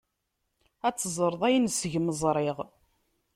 [0.87, 2.57] Ad teẓreḍ ayen seg-m ẓriɣ.